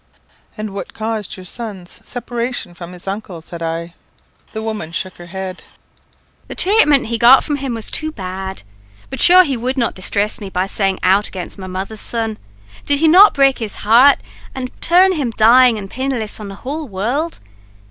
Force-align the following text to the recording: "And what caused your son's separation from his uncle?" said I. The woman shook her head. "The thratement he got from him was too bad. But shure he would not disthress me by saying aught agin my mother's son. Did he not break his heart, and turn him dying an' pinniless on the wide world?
"And 0.57 0.71
what 0.71 0.95
caused 0.95 1.37
your 1.37 1.45
son's 1.45 1.99
separation 2.03 2.73
from 2.73 2.91
his 2.93 3.07
uncle?" 3.07 3.39
said 3.39 3.61
I. 3.61 3.93
The 4.51 4.63
woman 4.63 4.91
shook 4.91 5.17
her 5.17 5.27
head. 5.27 5.61
"The 6.47 6.55
thratement 6.55 7.05
he 7.09 7.19
got 7.19 7.43
from 7.43 7.57
him 7.57 7.75
was 7.75 7.91
too 7.91 8.11
bad. 8.11 8.63
But 9.11 9.21
shure 9.21 9.43
he 9.43 9.55
would 9.55 9.77
not 9.77 9.93
disthress 9.93 10.41
me 10.41 10.49
by 10.49 10.65
saying 10.65 10.97
aught 11.03 11.29
agin 11.35 11.49
my 11.59 11.67
mother's 11.67 11.99
son. 12.01 12.39
Did 12.83 12.97
he 12.97 13.07
not 13.07 13.35
break 13.35 13.59
his 13.59 13.75
heart, 13.85 14.17
and 14.55 14.71
turn 14.81 15.11
him 15.11 15.33
dying 15.37 15.77
an' 15.77 15.87
pinniless 15.87 16.39
on 16.39 16.47
the 16.47 16.59
wide 16.65 16.89
world? 16.89 17.39